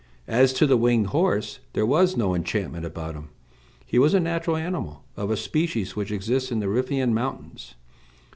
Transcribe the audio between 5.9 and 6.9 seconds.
which exists in the